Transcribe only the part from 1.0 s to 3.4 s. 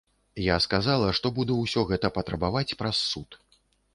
што буду ўсё гэта патрабаваць праз суд.